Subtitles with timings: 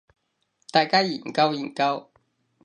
[0.71, 2.09] 大家研究研究